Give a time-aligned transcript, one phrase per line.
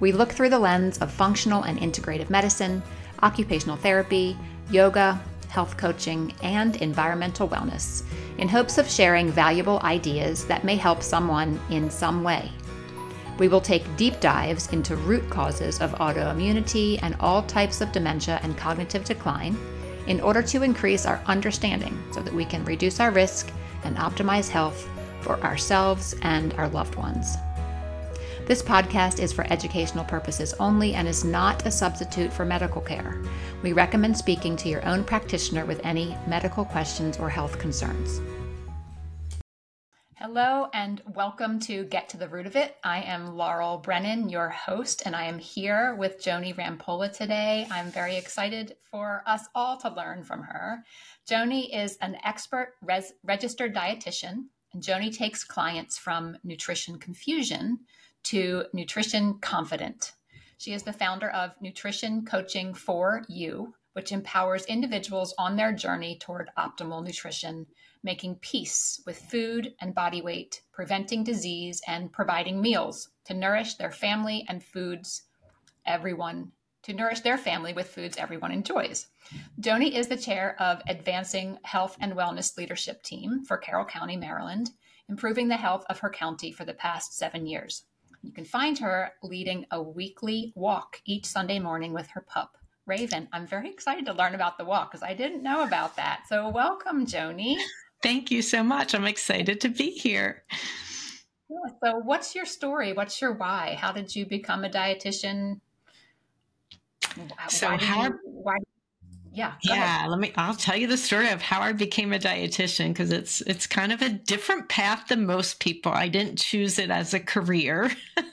[0.01, 2.83] We look through the lens of functional and integrative medicine,
[3.21, 4.37] occupational therapy,
[4.69, 5.17] yoga,
[5.53, 8.01] health coaching, and environmental wellness
[8.39, 12.51] in hopes of sharing valuable ideas that may help someone in some way.
[13.37, 18.39] We will take deep dives into root causes of autoimmunity and all types of dementia
[18.41, 19.55] and cognitive decline
[20.07, 23.51] in order to increase our understanding so that we can reduce our risk
[23.83, 24.89] and optimize health
[25.21, 27.37] for ourselves and our loved ones.
[28.45, 33.21] This podcast is for educational purposes only and is not a substitute for medical care.
[33.61, 38.19] We recommend speaking to your own practitioner with any medical questions or health concerns.
[40.15, 42.75] Hello, and welcome to Get to the Root of It.
[42.83, 47.65] I am Laurel Brennan, your host, and I am here with Joni Rampolla today.
[47.71, 50.83] I'm very excited for us all to learn from her.
[51.29, 57.79] Joni is an expert res- registered dietitian, and Joni takes clients from nutrition confusion
[58.23, 60.13] to Nutrition Confident.
[60.57, 66.17] She is the founder of Nutrition Coaching for You, which empowers individuals on their journey
[66.17, 67.67] toward optimal nutrition,
[68.03, 73.91] making peace with food and body weight, preventing disease, and providing meals to nourish their
[73.91, 75.23] family and foods
[75.85, 76.51] everyone
[76.83, 79.07] to nourish their family with foods everyone enjoys.
[79.59, 84.69] Joni is the chair of Advancing Health and Wellness Leadership Team for Carroll County, Maryland,
[85.07, 87.85] improving the health of her county for the past seven years.
[88.23, 93.27] You can find her leading a weekly walk each Sunday morning with her pup, Raven.
[93.33, 96.23] I'm very excited to learn about the walk because I didn't know about that.
[96.29, 97.57] So, welcome, Joni.
[98.01, 98.95] Thank you so much.
[98.95, 100.45] I'm excited to be here.
[101.49, 102.93] Yeah, so, what's your story?
[102.93, 103.77] What's your why?
[103.77, 105.59] How did you become a dietitian?
[107.49, 108.03] So, why how?
[108.03, 108.55] You, why
[109.33, 110.09] yeah yeah ahead.
[110.11, 113.41] let me i'll tell you the story of how i became a dietitian because it's
[113.41, 115.91] it's kind of a different path than most people.
[115.91, 117.91] I didn't choose it as a career.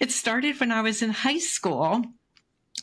[0.00, 2.02] It started when i was in high school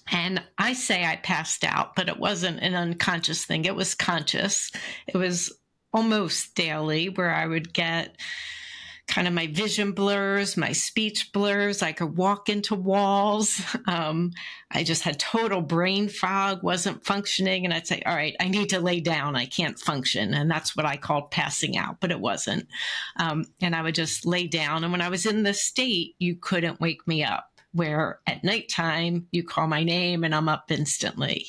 [0.10, 3.66] and i say i passed out but it wasn't an unconscious thing.
[3.66, 4.72] It was conscious.
[5.08, 5.52] It was
[5.92, 8.16] almost daily where i would get
[9.10, 11.82] kind of my vision blurs, my speech blurs.
[11.82, 13.62] I could walk into walls.
[13.88, 14.34] Um,
[14.70, 17.66] I just had total brain fog, wasn't functioning.
[17.66, 19.36] And I'd say, All right, I need to lay down.
[19.36, 20.34] I can't function.
[20.36, 22.68] And that's what I called passing out, but it wasn't.
[23.18, 24.84] Um, and I would just lay down.
[24.84, 29.28] And when I was in this state, you couldn't wake me up where at nighttime
[29.32, 31.48] you call my name and I'm up instantly.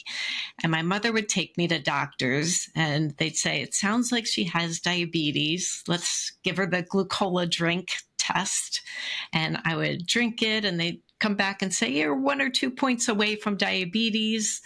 [0.62, 4.44] And my mother would take me to doctors and they'd say, It sounds like she
[4.44, 5.82] has diabetes.
[5.88, 8.82] Let's give her the glucola drink test.
[9.32, 12.70] And I would drink it and they'd come back and say, You're one or two
[12.70, 14.60] points away from diabetes.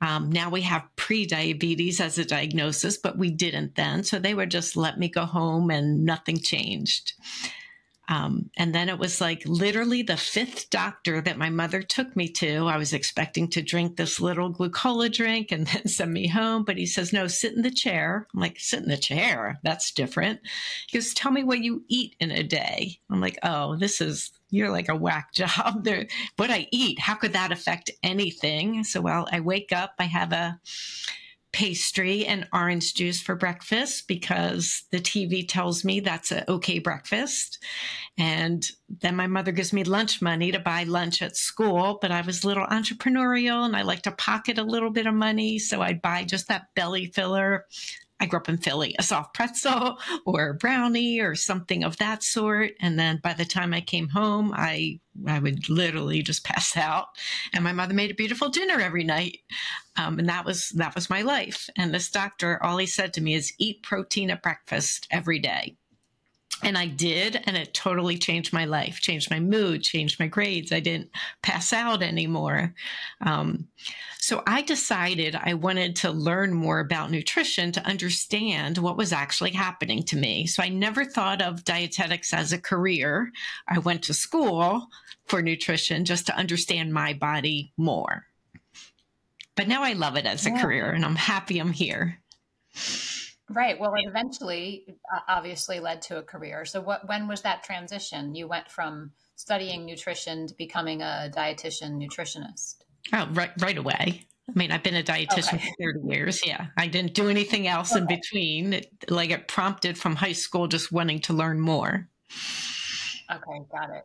[0.00, 4.04] Um, now we have pre-diabetes as a diagnosis, but we didn't then.
[4.04, 7.14] So they would just let me go home and nothing changed.
[8.08, 12.28] Um, and then it was like literally the fifth doctor that my mother took me
[12.30, 12.66] to.
[12.66, 16.64] I was expecting to drink this little glucola drink and then send me home.
[16.64, 18.26] But he says, no, sit in the chair.
[18.34, 19.60] I'm like, sit in the chair?
[19.62, 20.40] That's different.
[20.88, 22.98] He goes, tell me what you eat in a day.
[23.10, 25.84] I'm like, oh, this is, you're like a whack job.
[25.84, 26.06] There,
[26.36, 28.84] what I eat, how could that affect anything?
[28.84, 30.58] So, well, I wake up, I have a,
[31.52, 37.62] pastry and orange juice for breakfast because the TV tells me that's an okay breakfast.
[38.18, 38.64] And
[39.00, 42.44] then my mother gives me lunch money to buy lunch at school, but I was
[42.44, 45.58] a little entrepreneurial and I like to pocket a little bit of money.
[45.58, 47.64] So I'd buy just that belly filler
[48.20, 52.22] I grew up in Philly, a soft pretzel or a brownie or something of that
[52.22, 52.72] sort.
[52.80, 57.08] And then by the time I came home, I I would literally just pass out.
[57.52, 59.38] And my mother made a beautiful dinner every night,
[59.96, 61.68] um, and that was that was my life.
[61.76, 65.76] And this doctor, all he said to me is, "Eat protein at breakfast every day."
[66.62, 70.72] And I did, and it totally changed my life, changed my mood, changed my grades.
[70.72, 71.10] I didn't
[71.42, 72.74] pass out anymore.
[73.20, 73.68] Um,
[74.20, 79.52] so I decided I wanted to learn more about nutrition to understand what was actually
[79.52, 80.46] happening to me.
[80.46, 83.30] So I never thought of dietetics as a career.
[83.68, 84.88] I went to school
[85.26, 88.26] for nutrition just to understand my body more.
[89.54, 90.62] But now I love it as a yeah.
[90.62, 92.20] career, and I'm happy I'm here.
[93.50, 93.78] Right.
[93.78, 96.64] Well, it eventually uh, obviously led to a career.
[96.64, 98.34] So what when was that transition?
[98.34, 102.84] You went from studying nutrition to becoming a dietitian nutritionist.
[103.12, 104.24] Oh, right right away.
[104.48, 105.72] I mean, I've been a dietitian okay.
[105.78, 106.46] for 30 years.
[106.46, 106.68] Yeah.
[106.78, 108.00] I didn't do anything else okay.
[108.00, 108.72] in between.
[108.72, 112.08] It, like it prompted from high school just wanting to learn more.
[113.30, 114.04] Okay, got it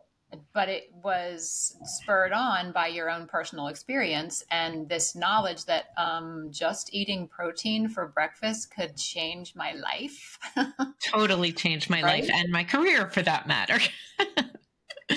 [0.52, 6.48] but it was spurred on by your own personal experience and this knowledge that um,
[6.50, 10.38] just eating protein for breakfast could change my life.
[11.04, 12.22] totally change my right?
[12.22, 13.78] life and my career for that matter.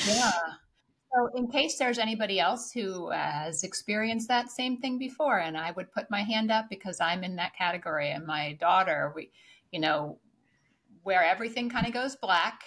[0.07, 0.31] yeah.
[1.18, 5.72] So, in case there's anybody else who has experienced that same thing before, and I
[5.72, 9.31] would put my hand up because I'm in that category, and my daughter, we,
[9.72, 10.19] you know,
[11.02, 12.62] where everything kind of goes black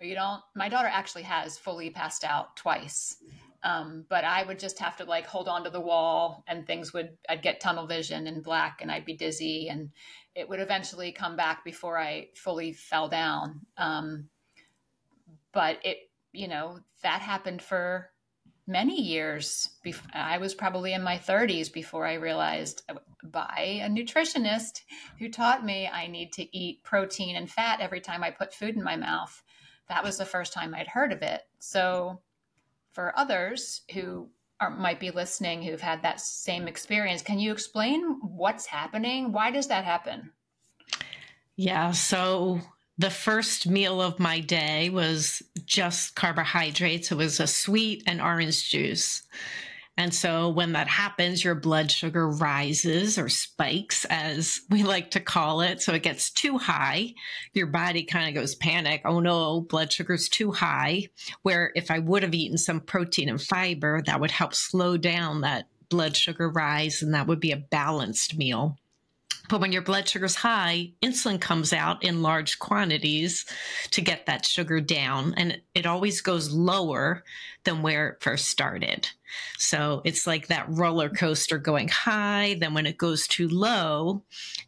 [0.00, 3.16] you don't my daughter actually has fully passed out twice.
[3.62, 6.92] Um, but i would just have to like hold on to the wall and things
[6.92, 9.90] would i'd get tunnel vision and black and i'd be dizzy and
[10.34, 13.62] it would eventually come back before i fully fell down.
[13.78, 14.28] Um,
[15.52, 18.10] but it you know that happened for
[18.66, 22.94] many years before i was probably in my 30s before i realized uh,
[23.24, 24.80] by a nutritionist
[25.18, 28.74] who taught me i need to eat protein and fat every time i put food
[28.76, 29.42] in my mouth
[29.88, 31.42] that was the first time I'd heard of it.
[31.58, 32.20] So
[32.92, 34.28] for others who
[34.60, 39.32] are, might be listening who've had that same experience, can you explain what's happening?
[39.32, 40.32] Why does that happen?
[41.56, 41.92] Yeah.
[41.92, 42.60] So
[42.98, 47.12] the first meal of my day was just carbohydrates.
[47.12, 49.22] It was a sweet and orange juice.
[49.98, 55.20] And so when that happens, your blood sugar rises or spikes, as we like to
[55.20, 55.80] call it.
[55.80, 57.14] So it gets too high.
[57.54, 59.02] Your body kind of goes panic.
[59.06, 61.08] Oh no, blood sugar's too high.
[61.42, 65.40] Where if I would have eaten some protein and fiber, that would help slow down
[65.42, 68.76] that blood sugar rise and that would be a balanced meal.
[69.48, 73.44] But when your blood sugar's high, insulin comes out in large quantities
[73.92, 75.34] to get that sugar down.
[75.36, 77.24] And it always goes lower
[77.64, 79.08] than where it first started.
[79.58, 82.56] So it's like that roller coaster going high.
[82.60, 84.22] Then when it goes too low,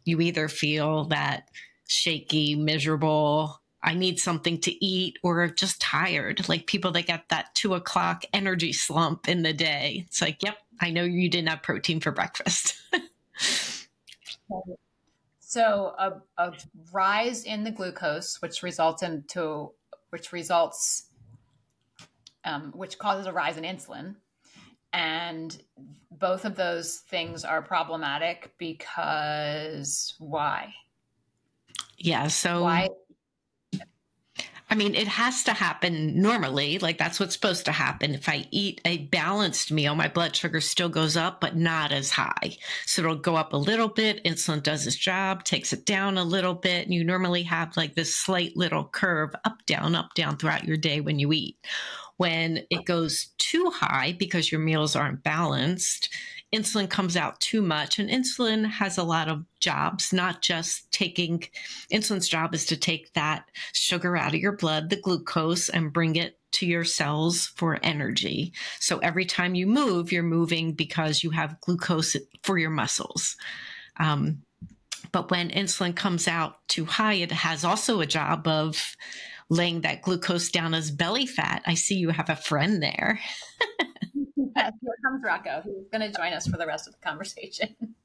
[0.05, 1.49] you either feel that
[1.87, 6.47] shaky, miserable, I need something to eat, or just tired.
[6.49, 10.03] Like people that get that two o'clock energy slump in the day.
[10.07, 12.75] It's like, yep, I know you didn't have protein for breakfast.
[15.39, 16.53] So a, a
[16.91, 19.71] rise in the glucose, which results into
[20.11, 21.05] which results
[22.45, 24.15] um, which causes a rise in insulin,
[24.93, 25.61] and
[26.11, 30.73] both of those things are problematic because why?
[31.97, 32.27] Yeah.
[32.27, 32.89] So why
[34.71, 36.77] I mean, it has to happen normally.
[36.77, 38.13] Like that's what's supposed to happen.
[38.13, 42.11] If I eat a balanced meal, my blood sugar still goes up, but not as
[42.11, 42.57] high.
[42.85, 44.23] So it'll go up a little bit.
[44.23, 46.85] Insulin does its job, takes it down a little bit.
[46.85, 50.77] And you normally have like this slight little curve up, down, up, down throughout your
[50.77, 51.57] day when you eat.
[52.17, 56.09] When it goes too high because your meals aren't balanced,
[56.53, 57.99] insulin comes out too much.
[57.99, 61.43] And insulin has a lot of jobs, not just taking
[61.91, 66.15] insulin's job is to take that sugar out of your blood, the glucose, and bring
[66.15, 68.53] it to your cells for energy.
[68.79, 73.35] So every time you move, you're moving because you have glucose for your muscles.
[73.97, 74.41] Um,
[75.11, 78.95] but when insulin comes out too high, it has also a job of
[79.49, 81.63] laying that glucose down as belly fat.
[81.65, 83.19] I see you have a friend there.
[84.59, 87.75] yes, here comes Rocco, who's going to join us for the rest of the conversation.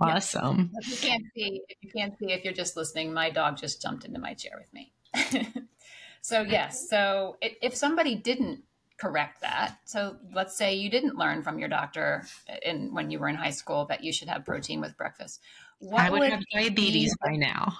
[0.00, 0.70] Awesome.
[0.74, 3.80] If you can't see, if you can't see, if you're just listening, my dog just
[3.80, 4.92] jumped into my chair with me.
[6.20, 8.62] so yes, so if somebody didn't
[8.98, 13.18] correct that, so let's say you didn't learn from your doctor uh, in when you
[13.18, 15.40] were in high school that you should have protein with breakfast.
[15.78, 17.78] What I would, would have diabetes be- by now.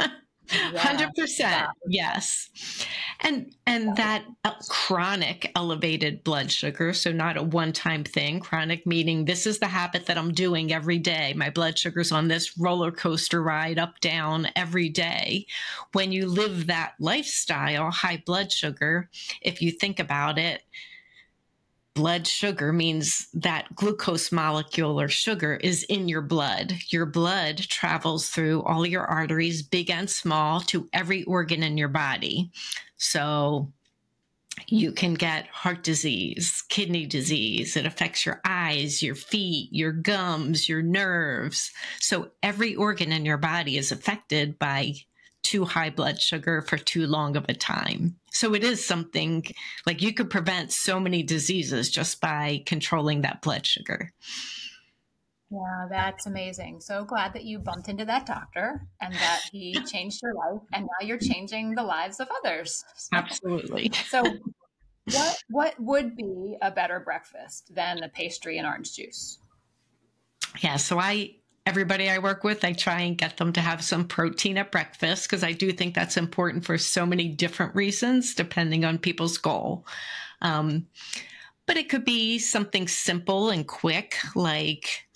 [0.50, 2.48] Hundred yeah, percent, yes.
[3.20, 9.24] And and that uh, chronic elevated blood sugar, so not a one-time thing, chronic meaning
[9.24, 11.34] this is the habit that I'm doing every day.
[11.36, 15.46] My blood sugar's on this roller coaster ride up down every day.
[15.92, 19.10] When you live that lifestyle, high blood sugar,
[19.42, 20.62] if you think about it,
[21.98, 26.74] blood sugar means that glucose molecule or sugar is in your blood.
[26.90, 31.88] Your blood travels through all your arteries, big and small, to every organ in your
[31.88, 32.52] body.
[32.98, 33.72] So
[34.68, 37.76] you can get heart disease, kidney disease.
[37.76, 41.72] It affects your eyes, your feet, your gums, your nerves.
[41.98, 44.94] So every organ in your body is affected by
[45.42, 48.16] too high blood sugar for too long of a time.
[48.32, 49.44] So it is something
[49.86, 54.12] like you could prevent so many diseases just by controlling that blood sugar.
[55.50, 56.80] Yeah, that's amazing.
[56.80, 60.84] So glad that you bumped into that doctor and that he changed your life and
[60.84, 62.84] now you're changing the lives of others.
[62.96, 63.90] So, Absolutely.
[64.08, 64.38] So
[65.10, 69.38] what what would be a better breakfast than a pastry and orange juice?
[70.60, 71.36] Yeah, so I
[71.68, 75.28] everybody I work with, I try and get them to have some protein at breakfast
[75.28, 79.86] because I do think that's important for so many different reasons, depending on people's goal.
[80.40, 80.86] Um,
[81.66, 85.06] but it could be something simple and quick, like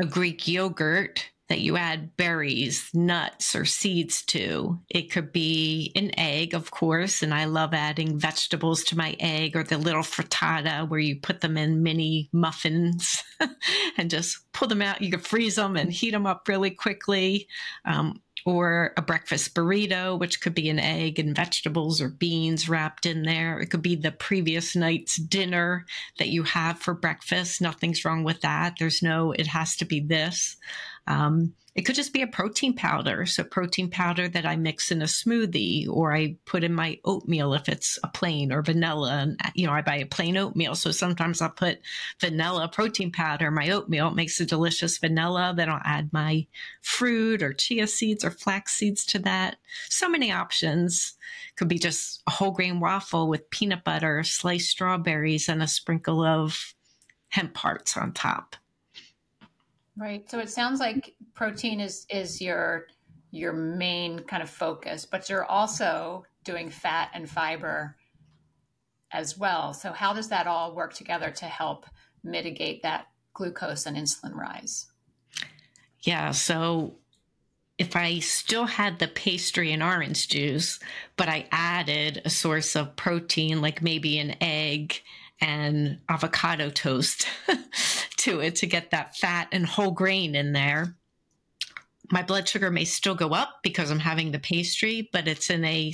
[0.00, 4.80] a Greek yogurt that you add berries, nuts, or seeds to.
[4.88, 9.54] It could be an egg, of course, and I love adding vegetables to my egg
[9.54, 13.22] or the little frittata where you put them in mini muffins
[13.98, 15.02] and just pull them out.
[15.02, 17.48] You can freeze them and heat them up really quickly.
[17.84, 23.06] Um, or a breakfast burrito, which could be an egg and vegetables or beans wrapped
[23.06, 23.58] in there.
[23.58, 25.86] It could be the previous night's dinner
[26.18, 27.62] that you have for breakfast.
[27.62, 28.74] Nothing's wrong with that.
[28.78, 30.56] There's no, it has to be this.
[31.06, 33.26] Um, it could just be a protein powder.
[33.26, 37.52] So, protein powder that I mix in a smoothie or I put in my oatmeal
[37.52, 39.16] if it's a plain or vanilla.
[39.16, 40.76] And, you know, I buy a plain oatmeal.
[40.76, 41.80] So, sometimes I'll put
[42.20, 44.08] vanilla protein powder in my oatmeal.
[44.08, 45.52] It makes a delicious vanilla.
[45.56, 46.46] Then I'll add my
[46.82, 49.56] fruit or chia seeds or flax seeds to that.
[49.90, 51.14] So many options.
[51.56, 56.22] Could be just a whole grain waffle with peanut butter, sliced strawberries, and a sprinkle
[56.24, 56.74] of
[57.28, 58.56] hemp hearts on top.
[59.96, 60.28] Right.
[60.28, 62.86] So it sounds like protein is is your
[63.30, 67.96] your main kind of focus, but you're also doing fat and fiber
[69.12, 69.72] as well.
[69.72, 71.86] So how does that all work together to help
[72.22, 74.86] mitigate that glucose and insulin rise?
[76.00, 76.96] Yeah, so
[77.78, 80.78] if I still had the pastry and orange juice,
[81.16, 85.00] but I added a source of protein like maybe an egg
[85.40, 87.26] and avocado toast
[88.24, 90.94] to it to get that fat and whole grain in there.
[92.10, 95.64] My blood sugar may still go up because I'm having the pastry, but it's in
[95.64, 95.92] a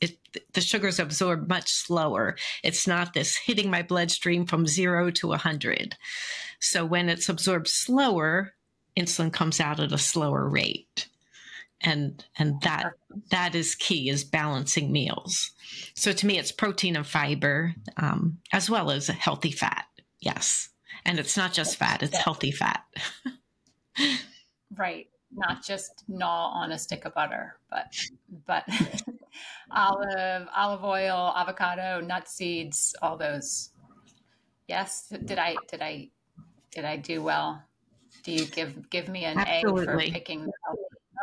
[0.00, 0.18] it,
[0.54, 2.36] the sugar's absorbed much slower.
[2.64, 5.96] It's not this hitting my bloodstream from zero to 100.
[6.58, 8.54] So when it's absorbed slower,
[8.96, 11.08] insulin comes out at a slower rate
[11.80, 12.92] and and that
[13.30, 15.52] that is key is balancing meals
[15.94, 19.86] so to me it's protein and fiber um, as well as a healthy fat
[20.20, 20.70] yes
[21.04, 22.84] and it's not just fat it's healthy fat
[24.76, 27.92] right not just gnaw on a stick of butter but
[28.46, 28.64] but
[29.70, 33.70] olive olive oil avocado nut seeds all those
[34.66, 36.08] yes did i did i
[36.70, 37.62] did i do well
[38.22, 40.04] do you give give me an Absolutely.
[40.04, 40.50] a for picking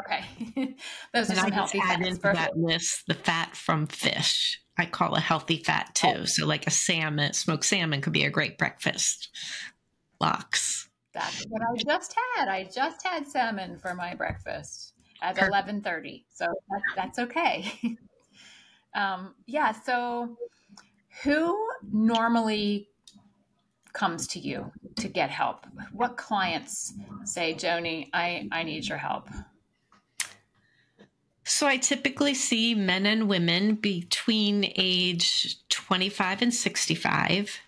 [0.04, 0.24] Okay.
[1.14, 2.08] Those and are some I healthy add fats.
[2.10, 4.62] into that list the fat from fish.
[4.78, 6.08] I call a healthy fat too.
[6.22, 6.26] Oh.
[6.26, 9.30] So like a salmon, smoked salmon could be a great breakfast.
[10.20, 10.90] Lox.
[11.14, 12.50] That's what I just had.
[12.50, 16.26] I just had salmon for my breakfast at eleven thirty.
[16.30, 17.98] So that's, that's okay.
[18.96, 19.72] um, yeah.
[19.72, 20.38] So
[21.24, 22.90] who normally
[23.94, 25.66] comes to you to get help?
[25.94, 29.30] What clients say, Joni, I, I need your help?
[31.48, 37.60] So I typically see men and women between age 25 and 65,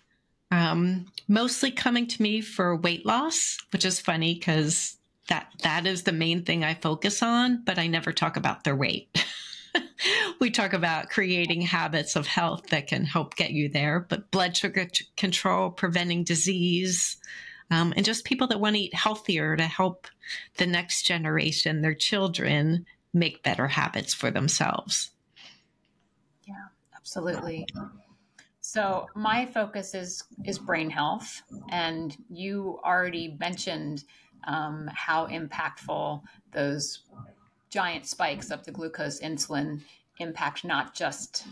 [0.50, 4.96] um, mostly coming to me for weight loss, which is funny because
[5.28, 8.74] that that is the main thing I focus on, but I never talk about their
[8.74, 9.24] weight.
[10.40, 14.56] we talk about creating habits of health that can help get you there, but blood
[14.56, 17.16] sugar control, preventing disease,
[17.70, 20.08] um, and just people that want to eat healthier to help
[20.56, 25.10] the next generation, their children, make better habits for themselves.
[26.46, 26.54] Yeah,
[26.96, 27.66] absolutely.
[28.60, 34.04] So my focus is is brain health, and you already mentioned
[34.44, 36.22] um, how impactful
[36.52, 37.04] those
[37.70, 39.80] giant spikes of the glucose insulin
[40.18, 41.46] impact not just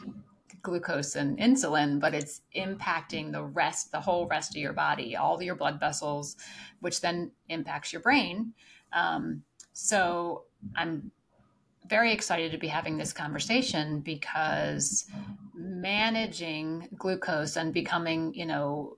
[0.63, 5.41] glucose and insulin, but it's impacting the rest, the whole rest of your body, all
[5.41, 6.37] your blood vessels,
[6.81, 8.53] which then impacts your brain.
[8.93, 10.43] Um, so
[10.75, 11.13] I'm
[11.89, 15.07] very excited to be having this conversation because
[15.55, 18.97] managing glucose and becoming, you know,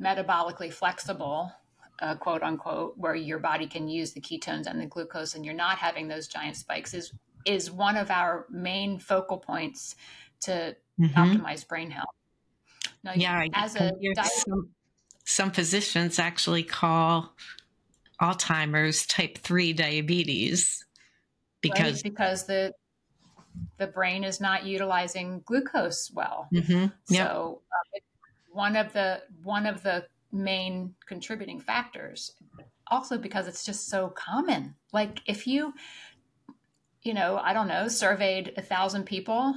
[0.00, 1.52] metabolically flexible,
[2.00, 5.54] uh, quote unquote, where your body can use the ketones and the glucose and you're
[5.54, 7.12] not having those giant spikes is
[7.46, 9.96] is one of our main focal points
[10.40, 11.18] to mm-hmm.
[11.18, 12.08] optimize brain health.
[13.02, 14.68] Now, yeah, as a diet- some,
[15.24, 17.34] some physicians actually call
[18.20, 20.84] Alzheimer's type 3 diabetes
[21.60, 22.02] because right?
[22.04, 22.72] because the
[23.78, 26.48] the brain is not utilizing glucose well.
[26.54, 26.86] Mm-hmm.
[27.08, 27.28] Yep.
[27.28, 27.98] So uh,
[28.50, 32.34] one of the one of the main contributing factors.
[32.86, 34.74] Also because it's just so common.
[34.92, 35.72] Like if you
[37.02, 39.54] you know, I don't know, surveyed a thousand people,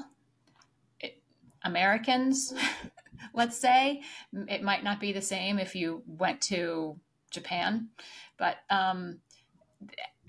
[1.00, 1.22] it,
[1.64, 2.54] Americans,
[3.34, 4.02] let's say,
[4.48, 6.98] it might not be the same if you went to
[7.32, 7.90] Japan,
[8.38, 9.20] but um,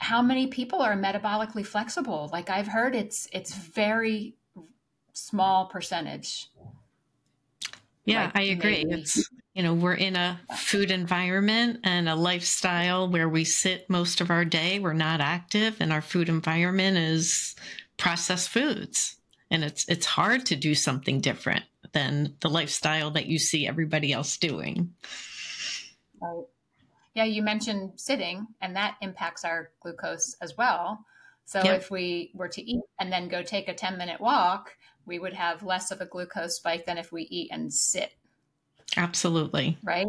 [0.05, 2.29] how many people are metabolically flexible?
[2.31, 4.37] Like I've heard, it's it's very
[5.15, 6.51] small percentage.
[8.05, 8.85] Yeah, like I agree.
[8.85, 9.01] Maybe.
[9.01, 14.21] It's you know we're in a food environment and a lifestyle where we sit most
[14.21, 14.79] of our day.
[14.79, 17.57] We're not active, and our food environment is
[17.97, 19.17] processed foods,
[19.51, 24.13] and it's it's hard to do something different than the lifestyle that you see everybody
[24.13, 24.93] else doing.
[26.21, 26.45] Right.
[27.15, 31.05] Yeah, you mentioned sitting, and that impacts our glucose as well.
[31.45, 31.81] So yep.
[31.81, 35.35] if we were to eat and then go take a 10 minute walk, we would
[35.35, 38.15] have less of a glucose spike than if we eat and sit.
[38.97, 39.77] Absolutely.
[39.83, 40.07] Right?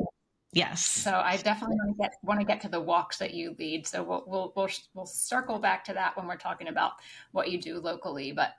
[0.54, 0.86] Yes.
[0.86, 3.86] So I definitely want to get want to get to the walks that you lead.
[3.86, 6.94] So we'll we'll we'll, we'll circle back to that when we're talking about
[7.34, 8.32] what you do locally.
[8.32, 8.54] But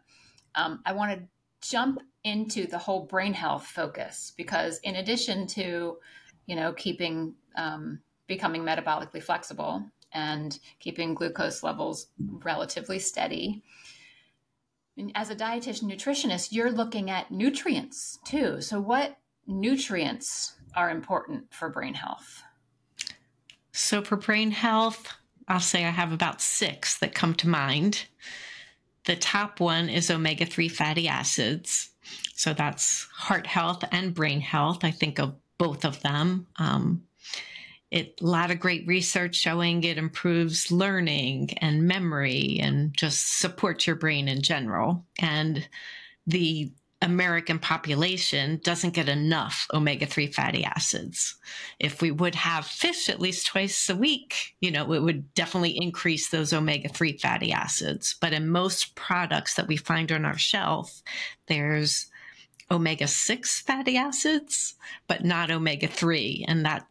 [0.56, 1.26] um, I want to
[1.66, 5.96] jump into the whole brain health focus because in addition to
[6.44, 13.62] you know keeping um, becoming metabolically flexible and keeping glucose levels relatively steady.
[14.97, 18.61] And as a dietitian nutritionist, you're looking at nutrients too.
[18.61, 22.42] So, what nutrients are important for brain health?
[23.72, 25.12] So, for brain health,
[25.48, 28.07] I'll say I have about six that come to mind.
[29.05, 31.90] The top one is omega 3 fatty acids.
[32.35, 34.83] So, that's heart health and brain health.
[34.83, 36.46] I think of both of them.
[36.57, 37.03] Um,
[37.90, 43.87] it a lot of great research showing it improves learning and memory and just supports
[43.87, 45.68] your brain in general and
[46.27, 46.72] the
[47.03, 51.37] American population doesn't get enough omega 3 fatty acids.
[51.79, 55.77] If we would have fish at least twice a week, you know, it would definitely
[55.77, 58.16] increase those omega 3 fatty acids.
[58.20, 61.03] But in most products that we find on our shelf,
[61.49, 62.07] there's
[62.70, 64.75] omega 6 fatty acids,
[65.07, 66.46] but not omega 3.
[66.49, 66.87] And that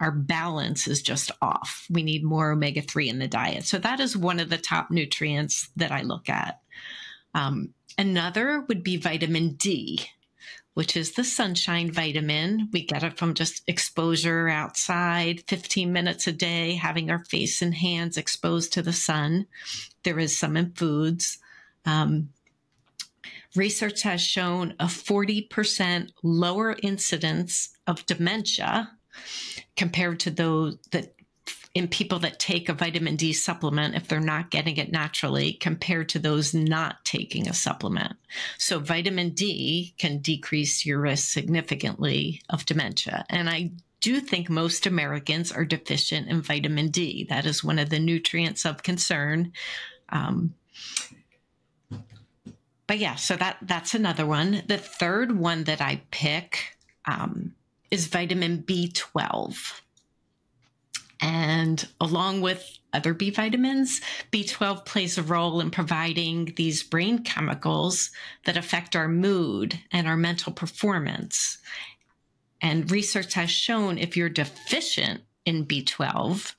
[0.00, 1.86] our balance is just off.
[1.90, 3.64] We need more omega 3 in the diet.
[3.64, 6.60] So that is one of the top nutrients that I look at.
[7.34, 10.06] Um, another would be vitamin D,
[10.72, 12.70] which is the sunshine vitamin.
[12.72, 17.74] We get it from just exposure outside, 15 minutes a day, having our face and
[17.74, 19.46] hands exposed to the sun.
[20.02, 21.38] There is some in foods.
[21.84, 22.30] Um,
[23.54, 28.90] research has shown a 40% lower incidence of dementia
[29.76, 31.14] compared to those that
[31.72, 36.08] in people that take a vitamin D supplement if they're not getting it naturally compared
[36.10, 38.16] to those not taking a supplement.
[38.58, 43.24] So vitamin D can decrease your risk significantly of dementia.
[43.30, 47.26] And I do think most Americans are deficient in vitamin D.
[47.28, 49.52] That is one of the nutrients of concern.
[50.08, 50.54] Um,
[52.86, 54.62] but yeah, so that that's another one.
[54.66, 57.54] The third one that I pick um,
[57.90, 59.80] is vitamin B12.
[61.20, 64.00] And along with other B vitamins,
[64.32, 68.10] B12 plays a role in providing these brain chemicals
[68.44, 71.58] that affect our mood and our mental performance.
[72.60, 76.54] And research has shown if you're deficient in B12,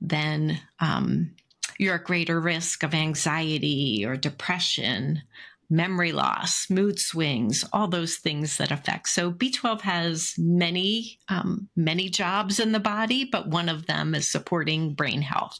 [0.00, 1.32] then um,
[1.78, 5.22] you're at greater risk of anxiety or depression,
[5.70, 9.08] memory loss, mood swings, all those things that affect.
[9.08, 14.28] So B12 has many, um, many jobs in the body, but one of them is
[14.28, 15.58] supporting brain health.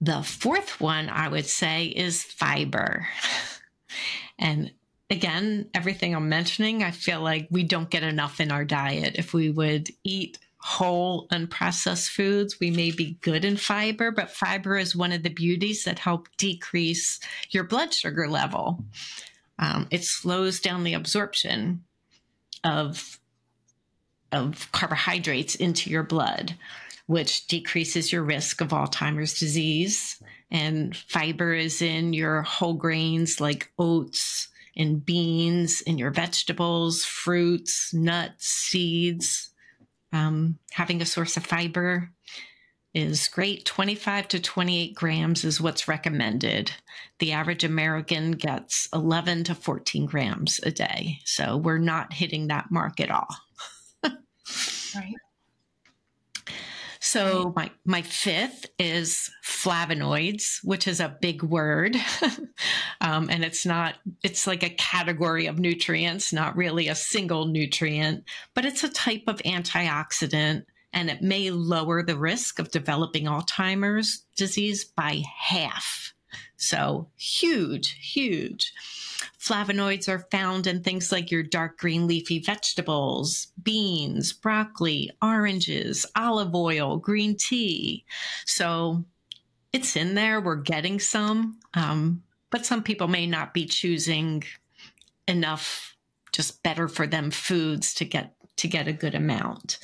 [0.00, 3.08] The fourth one I would say is fiber.
[4.40, 4.72] And
[5.10, 9.16] again, everything I'm mentioning, I feel like we don't get enough in our diet.
[9.16, 14.76] If we would eat whole unprocessed foods, we may be good in fiber, but fiber
[14.76, 17.18] is one of the beauties that help decrease
[17.50, 18.84] your blood sugar level.
[19.58, 21.84] Um, it slows down the absorption
[22.64, 23.18] of
[24.32, 26.54] of carbohydrates into your blood,
[27.06, 30.22] which decreases your risk of Alzheimer's disease.
[30.52, 37.92] And fiber is in your whole grains like oats and beans, in your vegetables, fruits,
[37.92, 39.49] nuts, seeds.
[40.12, 42.10] Um, having a source of fiber
[42.94, 43.64] is great.
[43.64, 46.72] 25 to 28 grams is what's recommended.
[47.20, 51.20] The average American gets 11 to 14 grams a day.
[51.24, 53.28] So we're not hitting that mark at all.
[54.02, 55.14] right.
[57.02, 61.96] So my my fifth is flavonoids, which is a big word,
[63.10, 63.96] um, and it's not.
[64.22, 69.24] It's like a category of nutrients, not really a single nutrient, but it's a type
[69.26, 76.14] of antioxidant, and it may lower the risk of developing Alzheimer's disease by half.
[76.56, 78.72] So huge, huge.
[79.40, 86.54] Flavonoids are found in things like your dark green leafy vegetables, beans, broccoli, oranges, olive
[86.54, 88.04] oil, green tea.
[88.46, 89.04] So
[89.72, 90.40] it's in there.
[90.40, 94.44] We're getting some, um, but some people may not be choosing
[95.26, 95.96] enough
[96.32, 99.78] just better for them foods to get to get a good amount.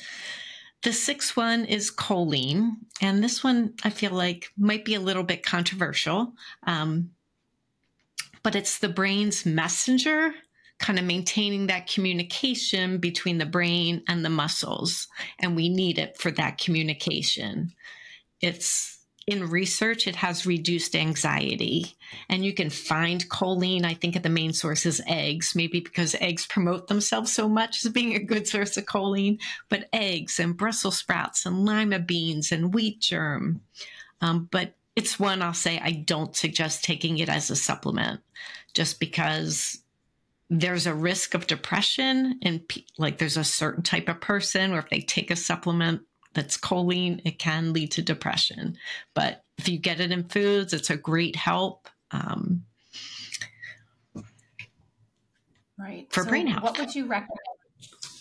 [0.83, 5.23] The sixth one is choline, and this one I feel like might be a little
[5.23, 6.33] bit controversial.
[6.63, 7.11] Um,
[8.43, 10.33] but it's the brain's messenger
[10.79, 15.07] kind of maintaining that communication between the brain and the muscles.
[15.39, 17.73] And we need it for that communication.
[18.41, 18.96] It's
[19.27, 21.93] in research, it has reduced anxiety.
[22.29, 26.15] And you can find choline, I think, at the main source is eggs, maybe because
[26.15, 30.55] eggs promote themselves so much as being a good source of choline, but eggs and
[30.55, 33.59] Brussels sprouts and lima beans and wheat germ.
[34.21, 38.21] Um, but it's one I'll say I don't suggest taking it as a supplement
[38.73, 39.79] just because
[40.49, 42.61] there's a risk of depression and
[42.97, 46.01] like there's a certain type of person or if they take a supplement
[46.37, 48.77] that's choline it can lead to depression
[49.13, 52.63] but if you get it in foods it's a great help um,
[55.77, 57.39] right for so brain health what would you recommend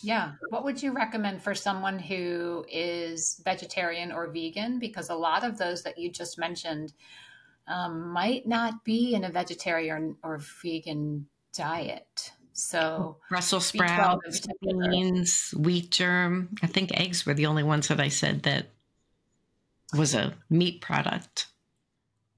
[0.03, 0.35] yeah.
[0.51, 4.79] What would you recommend for someone who is vegetarian or vegan?
[4.79, 6.93] Because a lot of those that you just mentioned
[7.67, 12.33] um, might not be in a vegetarian or vegan diet.
[12.57, 16.57] So Brussels sprouts, beans, wheat germ.
[16.63, 18.69] I think eggs were the only ones that I said that
[19.97, 21.49] was a meat product.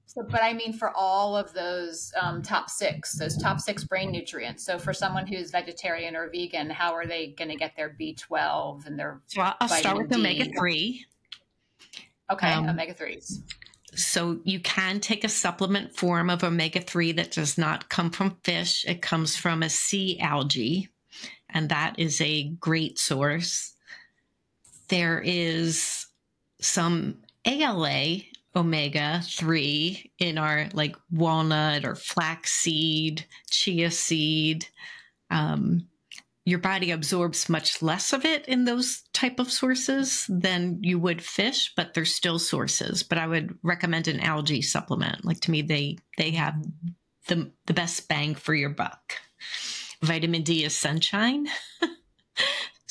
[0.05, 4.11] So, but I mean, for all of those um, top six, those top six brain
[4.11, 4.65] nutrients.
[4.65, 8.87] So, for someone who's vegetarian or vegan, how are they going to get their B12
[8.87, 9.21] and their?
[9.27, 11.05] So, I'll start with omega three.
[12.31, 13.43] Okay, um, omega threes.
[13.95, 18.37] So, you can take a supplement form of omega three that does not come from
[18.43, 18.85] fish.
[18.87, 20.89] It comes from a sea algae,
[21.49, 23.73] and that is a great source.
[24.89, 26.07] There is
[26.61, 28.21] some ALA
[28.55, 34.67] omega 3 in our like walnut or flaxseed, chia seed.
[35.29, 35.87] Um,
[36.49, 41.21] your body absorbs much less of it in those type of sources than you would
[41.21, 43.03] fish, but they're still sources.
[43.03, 45.25] But I would recommend an algae supplement.
[45.25, 46.55] Like to me, they they have
[47.27, 49.13] the the best bang for your buck.
[50.01, 51.47] Vitamin D is sunshine.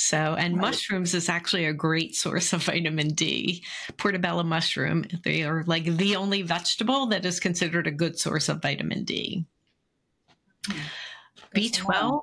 [0.01, 0.61] So, and right.
[0.61, 3.64] mushrooms is actually a great source of vitamin D.
[3.97, 8.62] Portobello mushroom, they are like the only vegetable that is considered a good source of
[8.62, 9.44] vitamin D.
[10.66, 10.79] Hmm.
[11.53, 12.23] B12,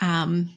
[0.00, 0.56] um,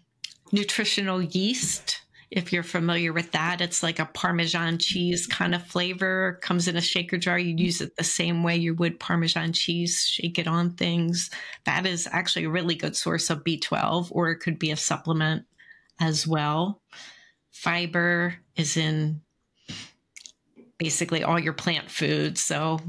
[0.51, 1.99] nutritional yeast.
[2.31, 6.39] If you're familiar with that, it's like a Parmesan cheese kind of flavor.
[6.41, 7.37] Comes in a shaker jar.
[7.37, 11.29] You use it the same way you would Parmesan cheese, shake it on things.
[11.65, 15.45] That is actually a really good source of B12, or it could be a supplement
[15.99, 16.81] as well.
[17.51, 19.21] Fiber is in
[20.79, 22.41] basically all your plant foods.
[22.41, 22.79] So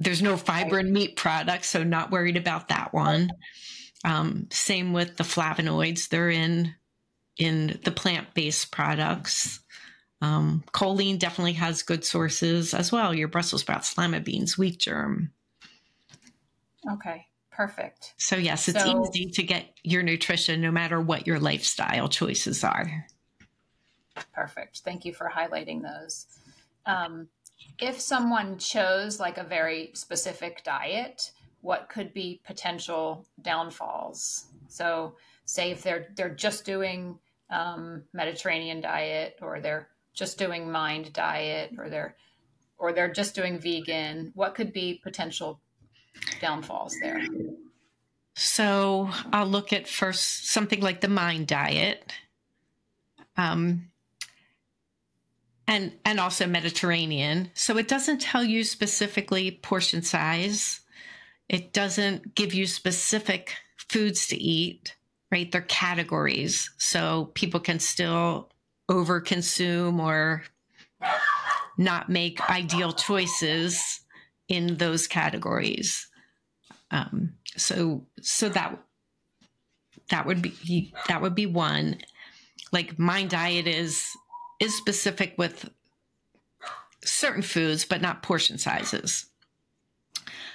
[0.00, 3.30] there's no fiber in meat products, so not worried about that one.
[4.04, 6.74] Um, same with the flavonoids; they're in
[7.38, 9.60] in the plant-based products.
[10.20, 13.14] Um, choline definitely has good sources as well.
[13.14, 15.32] Your Brussels sprouts, lima beans, wheat germ.
[16.90, 17.26] Okay.
[17.50, 18.14] Perfect.
[18.16, 22.64] So, yes, it's so, easy to get your nutrition no matter what your lifestyle choices
[22.64, 23.06] are.
[24.32, 24.78] Perfect.
[24.78, 26.26] Thank you for highlighting those.
[26.86, 27.28] Um,
[27.78, 34.46] if someone chose like a very specific diet, what could be potential downfalls?
[34.68, 37.18] So, say if they're they're just doing
[37.50, 42.16] um, Mediterranean diet, or they're just doing mind diet, or they're
[42.78, 45.60] or they're just doing vegan, what could be potential
[46.40, 47.22] downfalls there?
[48.34, 52.12] So I'll look at first something like the mind diet.
[53.36, 53.92] Um,
[55.66, 57.50] and and also Mediterranean.
[57.54, 60.80] So it doesn't tell you specifically portion size.
[61.48, 64.96] It doesn't give you specific foods to eat,
[65.30, 65.50] right?
[65.50, 66.70] They're categories.
[66.78, 68.50] So people can still
[68.90, 70.42] overconsume or
[71.78, 74.00] not make ideal choices
[74.48, 76.08] in those categories.
[76.90, 78.78] Um, so so that
[80.10, 81.98] that would be that would be one.
[82.70, 84.06] Like mind diet is
[84.60, 85.68] is specific with
[87.04, 89.26] certain foods, but not portion sizes.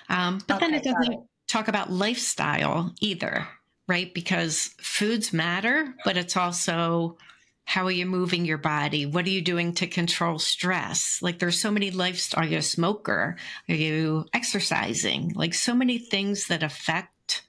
[0.10, 1.20] Um, but okay, then it doesn't it.
[1.48, 3.48] talk about lifestyle either,
[3.88, 4.14] right?
[4.14, 7.18] Because foods matter, but it's also
[7.68, 9.06] how are you moving your body?
[9.06, 11.20] What are you doing to control stress?
[11.22, 12.46] Like there's so many lifestyle.
[12.46, 13.36] Are you a smoker?
[13.68, 15.34] Are you exercising?
[15.36, 17.46] Like so many things that affect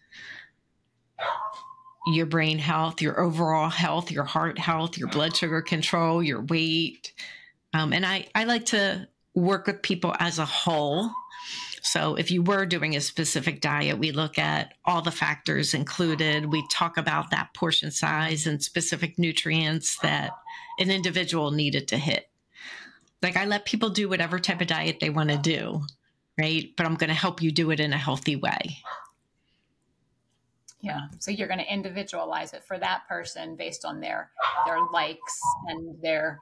[2.09, 7.13] your brain health, your overall health, your heart health, your blood sugar control, your weight.
[7.73, 11.13] Um, and I, I like to work with people as a whole
[11.83, 16.53] so, if you were doing a specific diet, we look at all the factors included.
[16.53, 20.33] We talk about that portion size and specific nutrients that
[20.79, 22.29] an individual needed to hit.
[23.23, 25.83] Like, I let people do whatever type of diet they want to do,
[26.39, 26.71] right?
[26.77, 28.79] But I'm going to help you do it in a healthy way.
[30.81, 31.09] Yeah.
[31.19, 34.31] So you're going to individualize it for that person based on their
[34.65, 36.39] their likes and their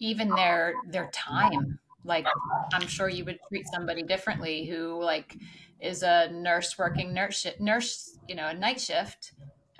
[0.00, 2.26] even their their time like
[2.72, 5.36] i'm sure you would treat somebody differently who like
[5.80, 9.32] is a nurse working nurse nurse you know a night shift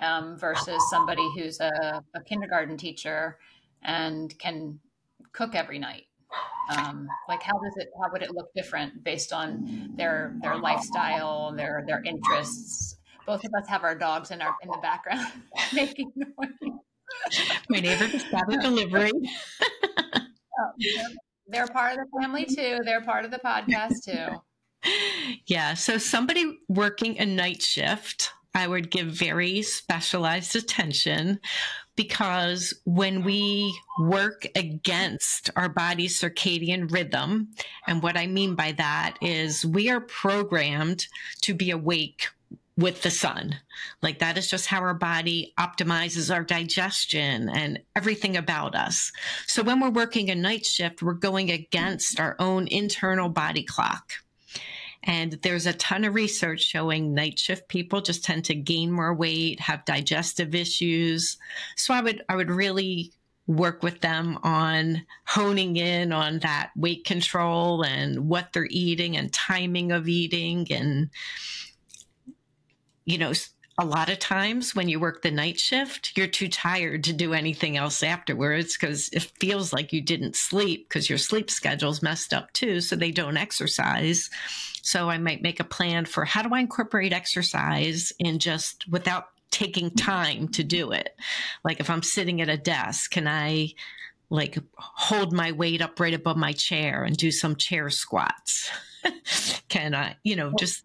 [0.03, 3.37] um, versus somebody who's a, a, kindergarten teacher
[3.81, 4.79] and can
[5.31, 6.03] cook every night.
[6.75, 11.53] Um, like how does it how would it look different based on their their lifestyle
[11.55, 12.97] their their interests?
[13.25, 15.27] Both of us have our dogs in our in the background
[15.73, 16.73] making noise.
[17.69, 19.11] My neighbor just got a delivery.
[20.55, 20.69] Oh,
[21.53, 22.77] they're part of the family mm-hmm.
[22.77, 22.83] too.
[22.83, 24.39] They're part of the podcast too.
[25.45, 25.75] Yeah.
[25.75, 31.39] So somebody working a night shift, I would give very specialized attention
[31.95, 37.49] because when we work against our body's circadian rhythm,
[37.87, 41.07] and what I mean by that is we are programmed
[41.43, 42.27] to be awake
[42.75, 43.55] with the sun.
[44.01, 49.11] Like that is just how our body optimizes our digestion and everything about us.
[49.47, 54.13] So when we're working a night shift, we're going against our own internal body clock.
[55.03, 59.13] And there's a ton of research showing night shift people just tend to gain more
[59.13, 61.37] weight, have digestive issues.
[61.75, 63.11] So I would I would really
[63.45, 69.33] work with them on honing in on that weight control and what they're eating and
[69.33, 71.09] timing of eating and
[73.05, 73.33] you know,
[73.79, 77.33] a lot of times when you work the night shift, you're too tired to do
[77.33, 82.33] anything else afterwards because it feels like you didn't sleep because your sleep schedule's messed
[82.33, 82.81] up too.
[82.81, 84.29] So they don't exercise.
[84.83, 89.29] So I might make a plan for how do I incorporate exercise in just without
[89.49, 91.15] taking time to do it.
[91.63, 93.73] Like if I'm sitting at a desk, can I
[94.29, 98.69] like hold my weight up right above my chair and do some chair squats?
[99.67, 100.83] can I, you know, just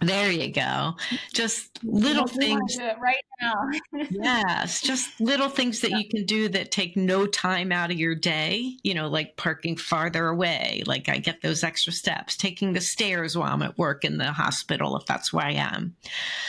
[0.00, 0.94] there you go.
[1.32, 3.70] Just little things right now.
[4.10, 5.98] yes, just little things that yeah.
[5.98, 9.76] you can do that take no time out of your day, you know, like parking
[9.76, 10.82] farther away.
[10.86, 14.32] Like I get those extra steps, taking the stairs while I'm at work in the
[14.32, 15.96] hospital if that's where I am.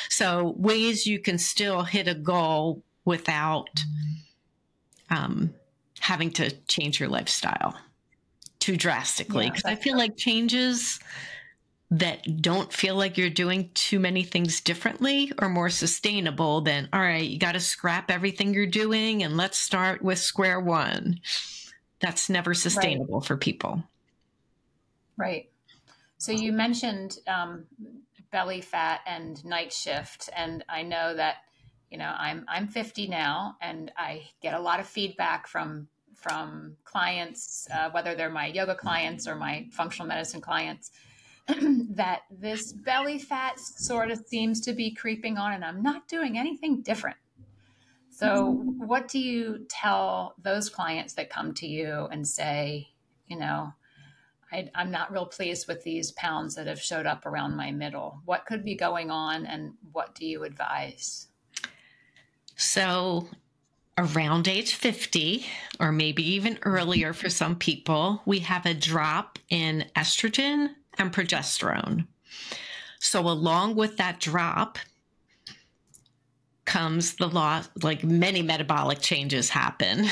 [0.10, 3.83] So ways you can still hit a goal without
[5.10, 5.53] um,
[5.99, 7.75] having to change your lifestyle
[8.60, 9.49] too drastically.
[9.49, 10.99] Because yeah, I feel like changes
[11.89, 17.00] that don't feel like you're doing too many things differently or more sustainable than, all
[17.00, 21.19] right, you got to scrap everything you're doing and let's start with square one.
[22.02, 23.28] That's never sustainable right.
[23.28, 23.84] for people.
[25.15, 25.50] Right.
[26.17, 27.65] So you mentioned um,
[28.32, 31.38] belly fat and night shift, and I know that
[31.89, 36.76] you know I'm I'm 50 now, and I get a lot of feedback from from
[36.84, 40.91] clients, uh, whether they're my yoga clients or my functional medicine clients,
[41.89, 46.38] that this belly fat sort of seems to be creeping on and I'm not doing
[46.38, 47.17] anything different.
[48.10, 48.88] So, mm-hmm.
[48.88, 52.88] what do you tell those clients that come to you and say,
[53.27, 53.73] you know,
[54.51, 58.21] I, am not real pleased with these pounds that have showed up around my middle?
[58.25, 61.27] What could be going on and what do you advise?
[62.55, 63.27] So,
[63.97, 65.45] around age 50,
[65.79, 72.07] or maybe even earlier for some people, we have a drop in estrogen and progesterone.
[72.99, 74.77] So, along with that drop
[76.65, 80.07] comes the loss, like many metabolic changes happen.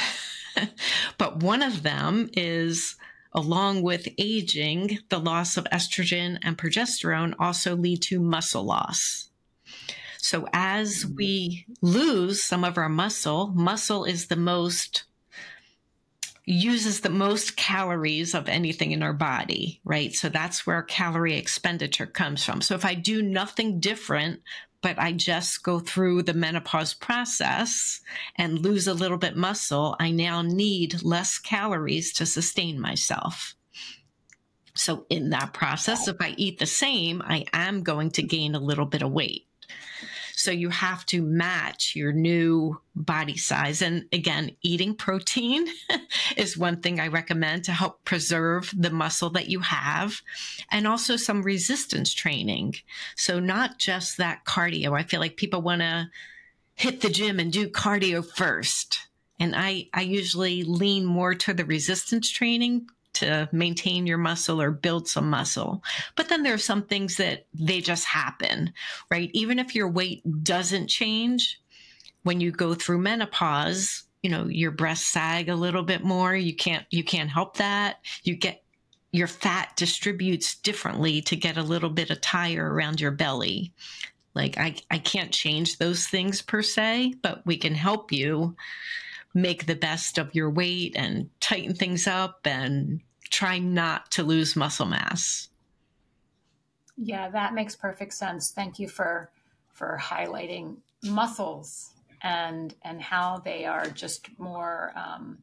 [1.17, 2.95] but one of them is
[3.33, 9.29] along with aging, the loss of estrogen and progesterone also lead to muscle loss.
[10.17, 15.03] So as we lose some of our muscle, muscle is the most
[16.45, 20.13] uses the most calories of anything in our body, right?
[20.13, 22.61] So that's where calorie expenditure comes from.
[22.61, 24.41] So if I do nothing different,
[24.81, 28.01] but I just go through the menopause process
[28.35, 33.55] and lose a little bit muscle, I now need less calories to sustain myself.
[34.75, 38.59] So in that process, if I eat the same, I am going to gain a
[38.59, 39.47] little bit of weight.
[40.35, 43.81] So you have to match your new body size.
[43.81, 45.67] And again, eating protein
[46.37, 50.21] is one thing I recommend to help preserve the muscle that you have
[50.71, 52.75] and also some resistance training.
[53.15, 54.97] So not just that cardio.
[54.97, 56.09] I feel like people want to
[56.75, 58.99] hit the gym and do cardio first.
[59.39, 64.71] And I, I usually lean more to the resistance training to maintain your muscle or
[64.71, 65.83] build some muscle.
[66.15, 68.73] But then there are some things that they just happen,
[69.09, 69.29] right?
[69.33, 71.61] Even if your weight doesn't change,
[72.23, 76.35] when you go through menopause, you know, your breasts sag a little bit more.
[76.35, 77.97] You can't, you can't help that.
[78.23, 78.63] You get,
[79.11, 83.71] your fat distributes differently to get a little bit of tire around your belly.
[84.33, 88.57] Like I, I can't change those things per se, but we can help you
[89.35, 94.55] make the best of your weight and tighten things up and try not to lose
[94.55, 95.49] muscle mass.
[96.97, 98.51] Yeah, that makes perfect sense.
[98.51, 99.29] Thank you for
[99.73, 105.37] for highlighting muscles and and how they are just more um,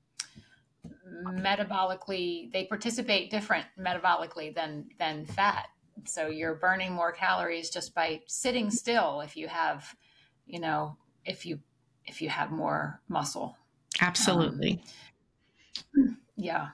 [1.24, 5.66] metabolically they participate different metabolically than than fat.
[6.07, 9.94] So you're burning more calories just by sitting still if you have,
[10.46, 11.61] you know, if you
[12.07, 13.57] if you have more muscle.
[14.00, 14.83] Absolutely.
[15.96, 16.68] Um, yeah,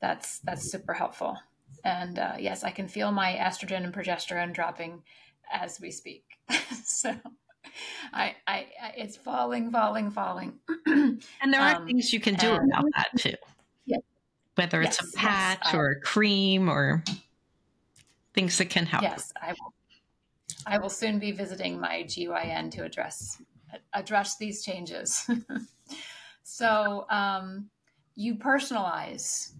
[0.00, 1.38] that's that's super helpful.
[1.84, 5.02] And uh, yes, I can feel my estrogen and progesterone dropping
[5.52, 6.24] as we speak.
[6.84, 7.14] so.
[8.12, 10.58] I, I, it's falling, falling, falling.
[10.86, 13.34] and there are um, things you can do and, about that too.
[13.86, 13.96] Yeah.
[14.54, 17.02] Whether it's yes, a patch yes, or a cream or
[18.34, 19.02] things that can help.
[19.02, 19.74] Yes, I will.
[20.66, 23.40] I will soon be visiting my GYN to address
[23.92, 25.28] address these changes.
[26.44, 27.70] So um,
[28.14, 29.52] you personalize.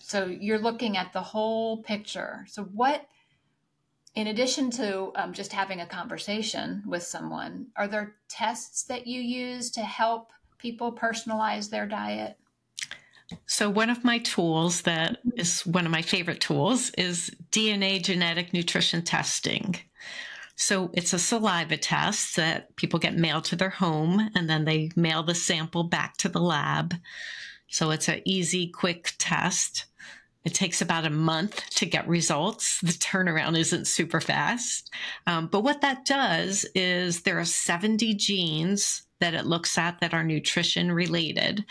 [0.00, 2.44] So you're looking at the whole picture.
[2.48, 3.06] So what,
[4.14, 9.20] in addition to um, just having a conversation with someone, are there tests that you
[9.20, 12.38] use to help people personalize their diet?
[13.46, 18.52] So, one of my tools that is one of my favorite tools is DNA genetic
[18.52, 19.74] nutrition testing.
[20.56, 24.90] So it's a saliva test that people get mailed to their home and then they
[24.96, 26.94] mail the sample back to the lab.
[27.68, 29.84] So it's an easy, quick test.
[30.44, 32.80] It takes about a month to get results.
[32.80, 34.90] The turnaround isn't super fast.
[35.26, 40.14] Um, but what that does is there are 70 genes that it looks at that
[40.14, 41.64] are nutrition related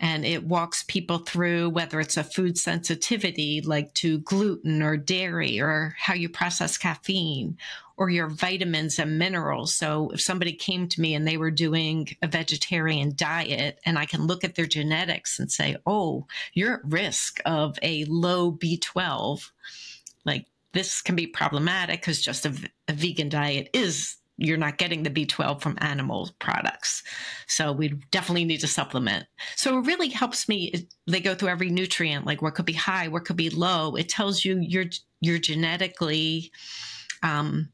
[0.00, 5.60] and it walks people through whether it's a food sensitivity like to gluten or dairy
[5.60, 7.56] or how you process caffeine
[7.96, 9.74] or your vitamins and minerals.
[9.74, 14.06] So if somebody came to me and they were doing a vegetarian diet and I
[14.06, 19.50] can look at their genetics and say, "Oh, you're at risk of a low B12."
[20.24, 22.54] Like this can be problematic because just a,
[22.88, 27.04] a vegan diet is you're not getting the B12 from animal products.
[27.46, 29.26] So we definitely need to supplement.
[29.54, 30.88] So it really helps me.
[31.06, 33.94] They go through every nutrient, like what could be high, what could be low.
[33.94, 34.86] It tells you your
[35.20, 36.50] your genetically
[37.22, 37.68] um,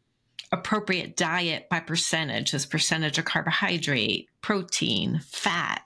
[0.52, 5.82] appropriate diet by percentage, as percentage of carbohydrate, protein, fat.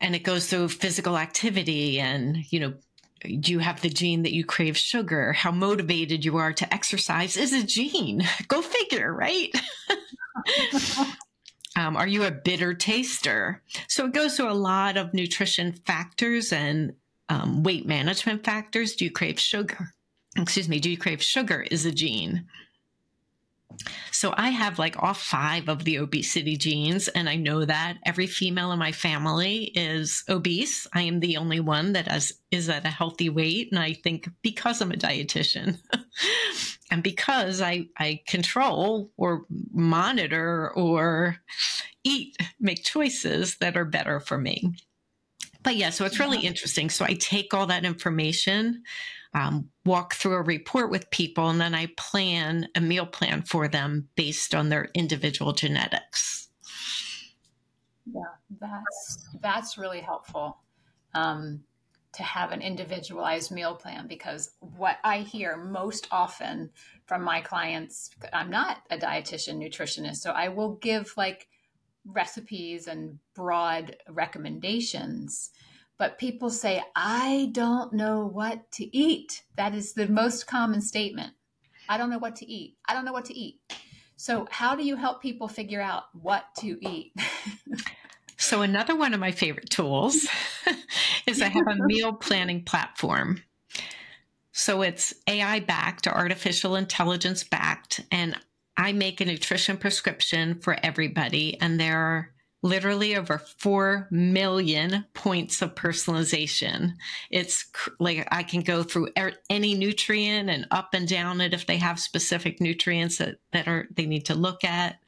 [0.00, 2.74] And it goes through physical activity and, you know,
[3.40, 5.32] do you have the gene that you crave sugar?
[5.32, 8.22] How motivated you are to exercise is a gene.
[8.48, 9.50] Go figure, right?
[11.76, 13.62] um, are you a bitter taster?
[13.88, 16.94] So it goes through a lot of nutrition factors and
[17.28, 18.94] um, weight management factors.
[18.94, 19.94] Do you crave sugar?
[20.36, 22.46] Excuse me, do you crave sugar is a gene.
[24.10, 28.26] So I have like all five of the obesity genes, and I know that every
[28.26, 30.86] female in my family is obese.
[30.92, 34.28] I am the only one that has, is at a healthy weight, and I think
[34.42, 35.78] because I'm a dietitian,
[36.90, 41.36] and because I, I control or monitor or
[42.04, 44.74] eat, make choices that are better for me.
[45.62, 46.88] But yeah, so it's really interesting.
[46.88, 48.82] So I take all that information,
[49.34, 53.68] um, walk through a report with people, and then I plan a meal plan for
[53.68, 56.48] them based on their individual genetics.
[58.06, 58.22] Yeah,
[58.60, 60.58] that's that's really helpful.
[61.14, 61.64] Um,
[62.14, 66.70] to have an individualized meal plan because what I hear most often
[67.06, 71.48] from my clients, I'm not a dietitian nutritionist, so I will give like
[72.04, 75.50] recipes and broad recommendations.
[75.98, 79.42] But people say, I don't know what to eat.
[79.56, 81.32] That is the most common statement.
[81.88, 82.76] I don't know what to eat.
[82.88, 83.60] I don't know what to eat.
[84.16, 87.12] So, how do you help people figure out what to eat?
[88.40, 90.28] So, another one of my favorite tools
[91.26, 93.42] is I have a meal planning platform.
[94.52, 98.36] So, it's AI backed or artificial intelligence backed, and
[98.76, 101.60] I make a nutrition prescription for everybody.
[101.60, 102.30] And there are
[102.62, 106.94] literally over 4 million points of personalization.
[107.30, 107.66] It's
[108.00, 109.08] like I can go through
[109.48, 113.86] any nutrient and up and down it if they have specific nutrients that, that are
[113.94, 114.98] they need to look at.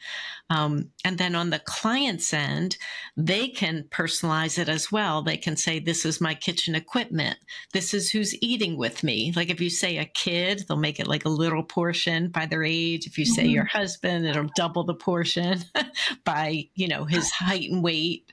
[0.50, 2.76] Um, and then on the client's end,
[3.16, 5.22] they can personalize it as well.
[5.22, 7.38] They can say, This is my kitchen equipment.
[7.72, 9.32] This is who's eating with me.
[9.36, 12.64] Like if you say a kid, they'll make it like a little portion by their
[12.64, 13.06] age.
[13.06, 13.50] If you say mm-hmm.
[13.52, 15.60] your husband, it'll double the portion
[16.24, 18.32] by, you know, his height and weight.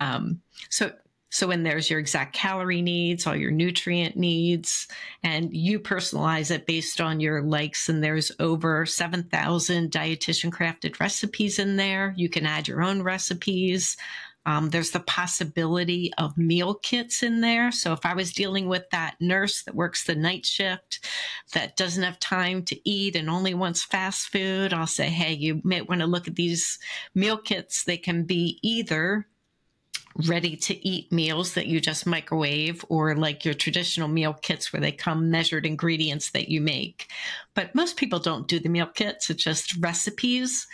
[0.00, 0.40] Um,
[0.70, 0.92] so
[1.36, 4.88] so when there's your exact calorie needs, all your nutrient needs,
[5.22, 7.90] and you personalize it based on your likes.
[7.90, 12.14] And there's over 7,000 dietitian crafted recipes in there.
[12.16, 13.98] You can add your own recipes.
[14.46, 17.72] Um, there's the possibility of meal kits in there.
[17.72, 21.04] So if I was dealing with that nurse that works the night shift
[21.52, 25.60] that doesn't have time to eat and only wants fast food, I'll say, hey, you
[25.64, 26.78] might want to look at these
[27.12, 27.82] meal kits.
[27.82, 29.26] They can be either
[30.24, 34.80] ready to eat meals that you just microwave or like your traditional meal kits where
[34.80, 37.08] they come measured ingredients that you make.
[37.54, 40.66] But most people don't do the meal kits, it's just recipes.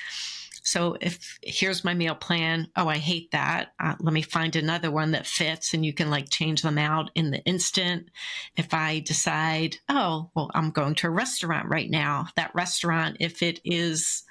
[0.63, 3.73] So if here's my meal plan, oh, I hate that.
[3.81, 7.11] Uh, let me find another one that fits and you can like change them out
[7.15, 8.09] in the instant.
[8.57, 13.43] If I decide, oh, well, I'm going to a restaurant right now, that restaurant, if
[13.43, 14.23] it is,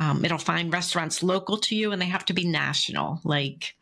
[0.00, 3.74] um, it'll find restaurants local to you and they have to be national, like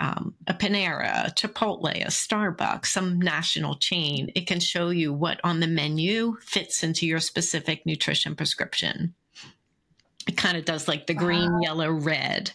[0.00, 5.40] um, a Panera, a Chipotle, a Starbucks, some national chain, it can show you what
[5.44, 9.14] on the menu fits into your specific nutrition prescription.
[10.30, 11.20] It kind of does like the wow.
[11.20, 12.52] green, yellow, red.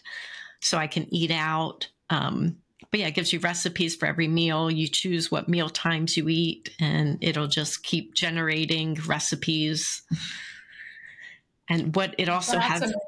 [0.62, 1.88] So I can eat out.
[2.08, 2.56] Um,
[2.90, 4.70] but yeah, it gives you recipes for every meal.
[4.70, 10.00] You choose what meal times you eat, and it'll just keep generating recipes.
[11.68, 12.80] And what it also has.
[12.80, 13.00] Amazing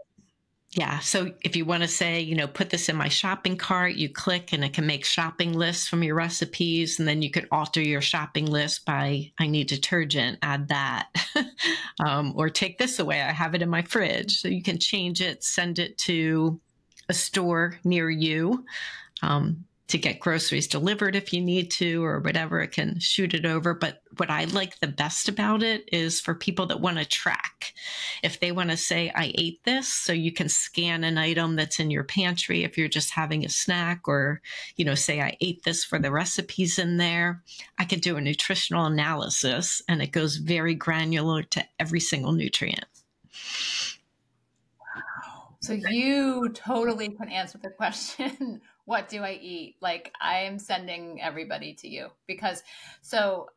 [0.73, 0.99] yeah.
[0.99, 4.11] So if you want to say, you know, put this in my shopping cart, you
[4.11, 6.99] click and it can make shopping lists from your recipes.
[6.99, 11.09] And then you can alter your shopping list by, I need detergent, add that.
[12.01, 13.23] um, or take this away.
[13.23, 14.41] I have it in my fridge.
[14.41, 16.61] So you can change it, send it to
[17.09, 18.67] a store near you.
[19.23, 23.47] Um, to get groceries delivered if you need to or whatever it can shoot it
[23.47, 23.75] over.
[23.75, 27.73] But what i like the best about it is for people that want to track.
[28.23, 31.81] If they want to say i ate this so you can scan an item that's
[31.81, 34.43] in your pantry if you're just having a snack or
[34.77, 37.43] you know say i ate this for the recipes in there.
[37.79, 42.85] I can do a nutritional analysis and it goes very granular to every single nutrient.
[45.61, 49.77] So you totally can answer the question what do I eat?
[49.83, 52.63] Like I am sending everybody to you because
[53.03, 53.51] so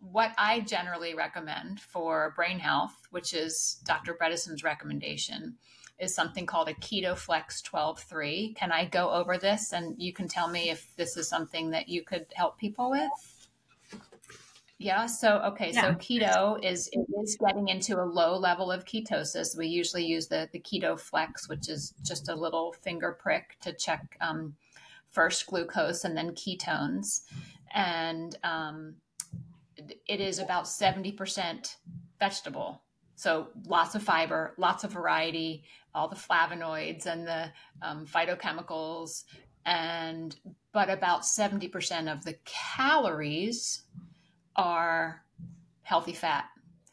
[0.00, 4.14] what I generally recommend for brain health, which is Dr.
[4.14, 5.56] Bredesen's recommendation,
[5.98, 8.56] is something called a Keto Flex 12-3.
[8.56, 11.90] Can I go over this and you can tell me if this is something that
[11.90, 13.33] you could help people with?
[14.78, 15.06] Yeah.
[15.06, 15.70] So, okay.
[15.72, 15.82] Yeah.
[15.82, 19.56] So keto is, is getting into a low level of ketosis.
[19.56, 23.72] We usually use the, the keto flex, which is just a little finger prick to
[23.72, 24.54] check um,
[25.10, 27.22] first glucose and then ketones.
[27.72, 28.96] And um,
[30.06, 31.76] it is about 70%
[32.18, 32.82] vegetable.
[33.16, 35.64] So lots of fiber, lots of variety,
[35.94, 37.50] all the flavonoids and the
[37.80, 39.24] um, phytochemicals,
[39.64, 40.36] and
[40.72, 43.82] but about 70% of the calories
[44.56, 45.22] are
[45.82, 46.44] healthy fat.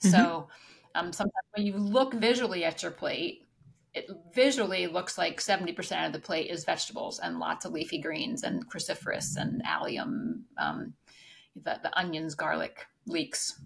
[0.03, 0.09] Mm-hmm.
[0.09, 0.47] So
[0.95, 3.47] um, sometimes when you look visually at your plate,
[3.93, 8.43] it visually looks like 70% of the plate is vegetables and lots of leafy greens
[8.43, 10.93] and cruciferous and allium, um,
[11.61, 13.59] the, the onions, garlic, leeks.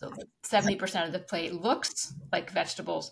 [0.00, 0.12] So
[0.44, 3.10] 70% of the plate looks like vegetables,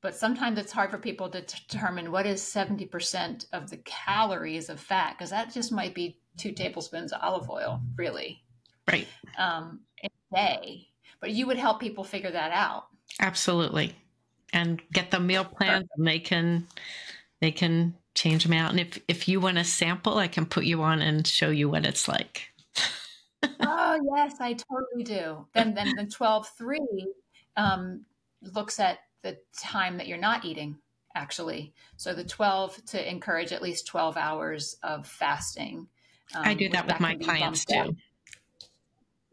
[0.00, 4.78] but sometimes it's hard for people to determine what is 70% of the calories of
[4.78, 8.44] fat, because that just might be two tablespoons of olive oil, really.
[8.88, 9.08] Right.
[9.38, 10.88] Um, a day.
[11.20, 12.86] But you would help people figure that out.
[13.20, 13.94] Absolutely.
[14.52, 16.66] And get the meal plans and they can
[17.40, 18.70] they can change them out.
[18.70, 21.68] And if if you want a sample, I can put you on and show you
[21.68, 22.50] what it's like.
[23.60, 25.46] oh yes, I totally do.
[25.54, 27.12] Then then the twelve three
[27.56, 28.04] um,
[28.42, 30.78] looks at the time that you're not eating
[31.14, 31.74] actually.
[31.96, 35.88] So the twelve to encourage at least twelve hours of fasting.
[36.34, 37.96] Um, I do that with my clients too.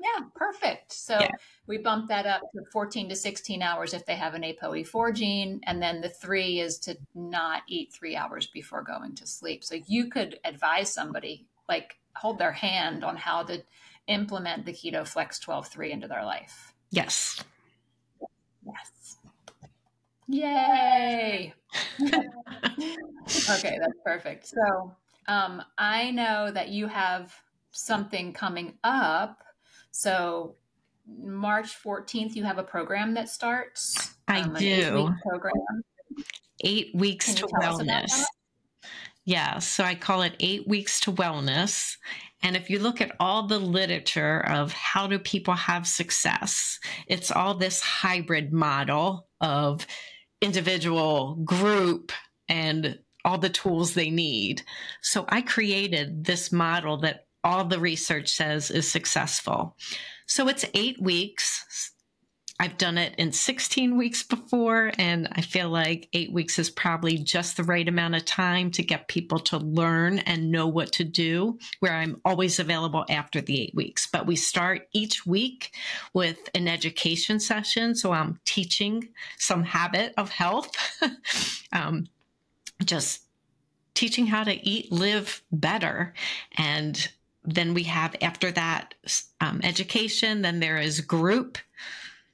[0.06, 0.92] Yeah, perfect.
[0.92, 1.30] So yeah.
[1.68, 5.62] we bump that up to 14 to 16 hours if they have an ApoE4 gene.
[5.64, 9.64] And then the three is to not eat three hours before going to sleep.
[9.64, 13.64] So you could advise somebody, like hold their hand on how to
[14.08, 16.74] implement the Keto Flex 12.3 into their life.
[16.92, 17.44] Yes.
[18.66, 19.18] Yes.
[20.28, 21.54] Yay.
[22.02, 24.48] okay, that's perfect.
[24.48, 24.96] So
[25.28, 27.34] um, I know that you have
[27.72, 29.45] something coming up
[29.96, 30.56] so
[31.08, 34.16] March 14th, you have a program that starts.
[34.28, 35.10] I um, do.
[35.26, 35.54] program.
[36.66, 38.12] Eight weeks to wellness.
[39.24, 41.96] Yeah, so I call it eight weeks to wellness.
[42.44, 46.78] And if you look at all the literature of how do people have success,
[47.08, 49.88] it's all this hybrid model of
[50.42, 52.12] individual, group,
[52.50, 54.62] and all the tools they need.
[55.02, 59.78] So I created this model that all the research says is successful.
[60.26, 61.92] So it's eight weeks.
[62.58, 67.18] I've done it in 16 weeks before, and I feel like eight weeks is probably
[67.18, 71.04] just the right amount of time to get people to learn and know what to
[71.04, 74.08] do, where I'm always available after the eight weeks.
[74.08, 75.76] But we start each week
[76.14, 77.94] with an education session.
[77.94, 80.72] So I'm teaching some habit of health,
[81.74, 82.08] um,
[82.86, 83.22] just
[83.96, 86.14] teaching how to eat, live better.
[86.58, 87.10] And
[87.46, 88.94] then we have after that
[89.42, 91.58] um, education then there is group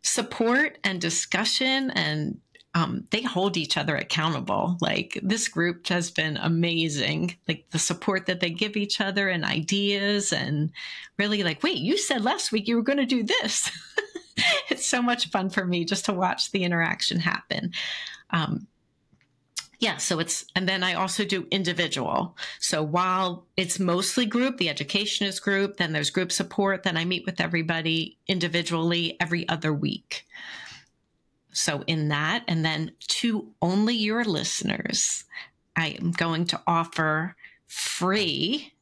[0.02, 2.40] support and discussion and
[2.74, 4.78] um, they hold each other accountable.
[4.80, 7.36] Like this group has been amazing.
[7.48, 10.72] Like the support that they give each other and ideas and
[11.18, 13.72] really like wait you said last week you were going to do this.
[14.70, 17.74] It's so much fun for me just to watch the interaction happen.
[18.32, 18.68] Um,
[19.82, 22.38] yeah, so it's, and then I also do individual.
[22.60, 27.04] So while it's mostly group, the education is group, then there's group support, then I
[27.04, 30.28] meet with everybody individually every other week.
[31.52, 35.24] So in that, and then to only your listeners,
[35.76, 38.74] I am going to offer free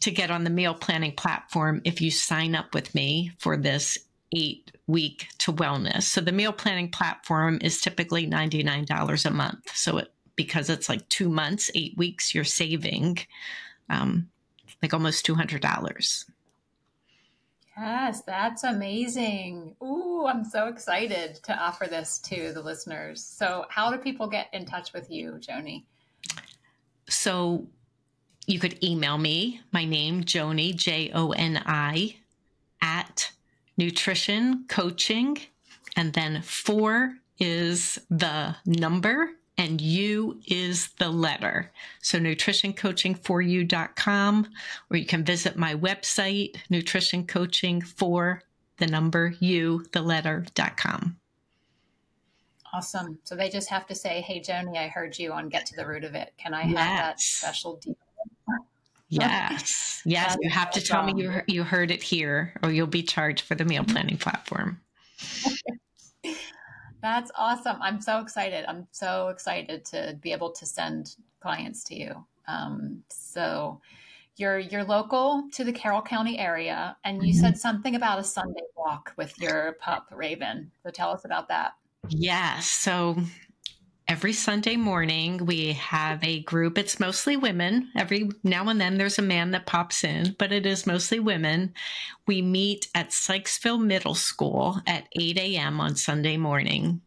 [0.00, 3.96] to get on the meal planning platform if you sign up with me for this
[4.34, 6.02] eight week to wellness.
[6.02, 9.74] So the meal planning platform is typically $99 a month.
[9.74, 13.18] So it because it's like two months, eight weeks, you're saving
[13.88, 14.28] um,
[14.82, 16.24] like almost $200.
[17.76, 19.76] Yes, that's amazing.
[19.82, 23.24] Ooh, I'm so excited to offer this to the listeners.
[23.24, 25.84] So, how do people get in touch with you, Joni?
[27.08, 27.66] So,
[28.46, 32.16] you could email me, my name, Joni, J O N I,
[32.82, 33.32] at
[33.78, 35.38] nutrition coaching.
[35.96, 41.72] And then four is the number and U is the letter.
[42.00, 44.48] So nutritioncoaching4u.com,
[44.90, 48.42] or you can visit my website, nutritioncoaching for
[48.78, 51.16] the number U, the letter.com.
[52.74, 53.18] Awesome.
[53.24, 55.86] So they just have to say, Hey, Joni, I heard you on Get to the
[55.86, 56.32] Root of It.
[56.38, 57.00] Can I have yes.
[57.00, 57.96] that special deal?
[59.14, 60.00] Yes.
[60.06, 60.38] Yes.
[60.40, 63.54] you have to tell me you, you heard it here, or you'll be charged for
[63.54, 63.92] the meal mm-hmm.
[63.92, 64.80] planning platform.
[67.02, 67.76] That's awesome.
[67.82, 68.64] I'm so excited.
[68.68, 72.24] I'm so excited to be able to send clients to you.
[72.46, 73.80] Um, so
[74.36, 77.40] you're you're local to the Carroll County area, and you mm-hmm.
[77.40, 80.70] said something about a Sunday walk with your pup Raven.
[80.82, 81.72] So tell us about that.
[82.08, 82.60] Yeah.
[82.60, 83.16] So
[84.08, 86.78] every Sunday morning we have a group.
[86.78, 87.90] It's mostly women.
[87.96, 91.74] Every now and then there's a man that pops in, but it is mostly women.
[92.26, 95.80] We meet at Sykesville Middle School at 8 a.m.
[95.80, 97.00] on Sunday morning.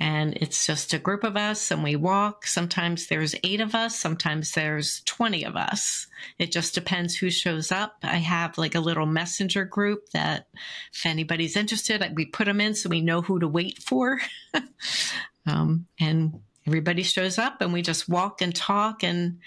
[0.00, 2.46] And it's just a group of us and we walk.
[2.46, 6.06] Sometimes there's eight of us, sometimes there's 20 of us.
[6.38, 7.96] It just depends who shows up.
[8.04, 10.46] I have like a little messenger group that
[10.92, 14.20] if anybody's interested, we put them in so we know who to wait for.
[15.48, 19.38] Um, and everybody shows up and we just walk and talk and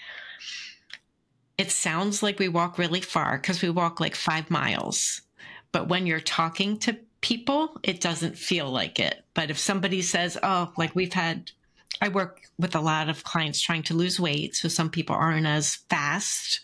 [1.58, 5.22] it sounds like we walk really far because we walk like five miles.
[5.70, 9.24] But when you're talking to people, it doesn't feel like it.
[9.34, 11.52] But if somebody says, oh, like we've had,
[12.00, 14.56] I work with a lot of clients trying to lose weight.
[14.56, 16.60] So some people aren't as fast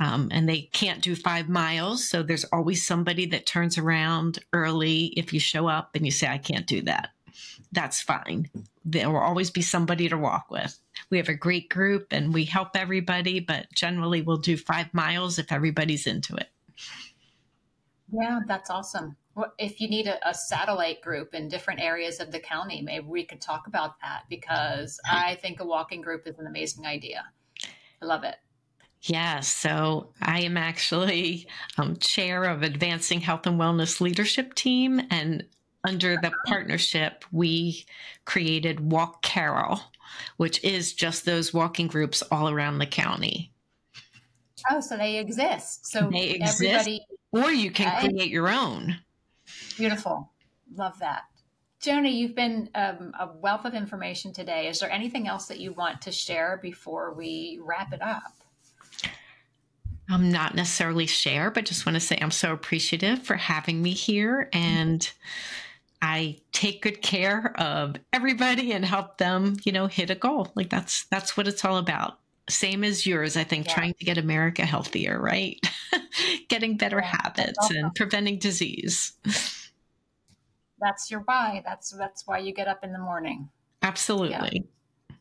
[0.00, 2.08] um, and they can't do five miles.
[2.08, 6.28] So there's always somebody that turns around early if you show up and you say,
[6.28, 7.10] I can't do that.
[7.72, 8.50] That's fine.
[8.84, 10.78] There will always be somebody to walk with.
[11.10, 15.38] We have a great group and we help everybody, but generally we'll do five miles
[15.38, 16.48] if everybody's into it.
[18.10, 19.16] Yeah, that's awesome.
[19.34, 23.04] Well, if you need a, a, satellite group in different areas of the county, maybe
[23.06, 27.24] we could talk about that because I think a walking group is an amazing idea.
[28.02, 28.36] I love it.
[29.02, 31.46] Yeah, so I am actually
[31.76, 35.44] um, chair of Advancing Health and Wellness Leadership Team, and
[35.88, 37.86] under the partnership, we
[38.26, 39.80] created Walk Carroll,
[40.36, 43.50] which is just those walking groups all around the county.
[44.70, 45.86] Oh, so they exist.
[45.86, 47.00] So they exist, everybody,
[47.32, 48.98] or you can create your own.
[49.78, 50.30] Beautiful,
[50.74, 51.22] love that.
[51.80, 54.68] Joni, you've been um, a wealth of information today.
[54.68, 58.32] Is there anything else that you want to share before we wrap it up?
[60.10, 63.92] I'm not necessarily share, but just want to say I'm so appreciative for having me
[63.92, 65.08] here and
[66.00, 70.52] I take good care of everybody and help them, you know, hit a goal.
[70.54, 72.18] Like that's that's what it's all about.
[72.48, 73.74] Same as yours, I think, yeah.
[73.74, 75.60] trying to get America healthier, right?
[76.48, 77.76] Getting better yeah, habits awesome.
[77.76, 79.12] and preventing disease.
[80.80, 81.62] That's your why.
[81.64, 83.50] That's that's why you get up in the morning.
[83.82, 84.68] Absolutely.
[85.10, 85.16] Yeah.